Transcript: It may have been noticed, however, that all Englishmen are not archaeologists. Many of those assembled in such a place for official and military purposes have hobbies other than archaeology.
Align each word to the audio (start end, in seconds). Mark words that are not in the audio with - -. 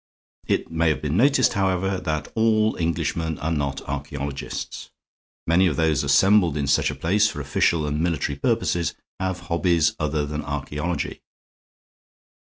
It 0.47 0.71
may 0.71 0.89
have 0.89 0.99
been 0.99 1.15
noticed, 1.15 1.53
however, 1.53 1.99
that 1.99 2.31
all 2.33 2.75
Englishmen 2.77 3.37
are 3.37 3.51
not 3.51 3.87
archaeologists. 3.87 4.89
Many 5.45 5.67
of 5.67 5.75
those 5.75 6.03
assembled 6.03 6.57
in 6.57 6.65
such 6.65 6.89
a 6.89 6.95
place 6.95 7.29
for 7.29 7.39
official 7.39 7.85
and 7.85 8.01
military 8.01 8.39
purposes 8.39 8.95
have 9.19 9.41
hobbies 9.41 9.95
other 9.99 10.25
than 10.25 10.41
archaeology. 10.41 11.21